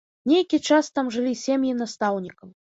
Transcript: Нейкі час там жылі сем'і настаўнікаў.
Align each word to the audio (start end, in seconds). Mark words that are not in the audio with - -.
Нейкі 0.29 0.59
час 0.67 0.89
там 0.95 1.11
жылі 1.17 1.35
сем'і 1.43 1.75
настаўнікаў. 1.83 2.53